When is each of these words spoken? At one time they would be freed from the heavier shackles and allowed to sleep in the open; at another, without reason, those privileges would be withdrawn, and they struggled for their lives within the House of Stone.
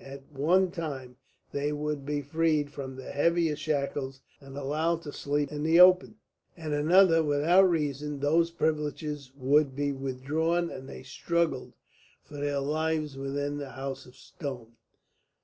At 0.00 0.30
one 0.32 0.70
time 0.70 1.16
they 1.50 1.72
would 1.72 2.06
be 2.06 2.22
freed 2.22 2.70
from 2.70 2.94
the 2.94 3.10
heavier 3.10 3.56
shackles 3.56 4.20
and 4.40 4.56
allowed 4.56 5.02
to 5.02 5.12
sleep 5.12 5.50
in 5.50 5.64
the 5.64 5.80
open; 5.80 6.18
at 6.56 6.70
another, 6.72 7.24
without 7.24 7.68
reason, 7.68 8.20
those 8.20 8.52
privileges 8.52 9.32
would 9.34 9.74
be 9.74 9.90
withdrawn, 9.90 10.70
and 10.70 10.88
they 10.88 11.02
struggled 11.02 11.72
for 12.22 12.36
their 12.36 12.60
lives 12.60 13.18
within 13.18 13.58
the 13.58 13.70
House 13.70 14.06
of 14.06 14.14
Stone. 14.14 14.76